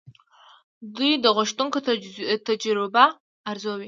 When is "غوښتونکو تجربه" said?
1.37-3.05